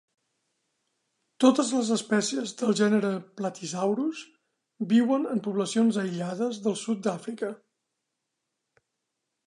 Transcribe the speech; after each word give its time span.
Totes 1.43 1.69
les 1.77 1.91
espècies 1.95 2.53
del 2.61 2.73
gènere 2.79 3.11
"Platysaurus" 3.41 4.23
viuen 4.97 5.31
en 5.35 5.45
poblacions 5.49 6.01
aïllades 6.05 6.63
del 6.69 6.79
sud 6.87 7.07
d'Àfrica. 7.09 7.53